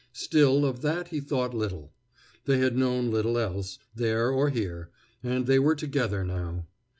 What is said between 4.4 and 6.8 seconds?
here, and they were together now.